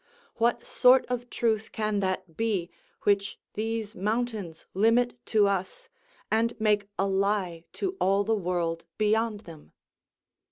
[0.37, 2.71] What sort of truth can that be,
[3.03, 5.89] which these mountains limit to us,
[6.31, 9.73] and make a lie to all the world beyond them?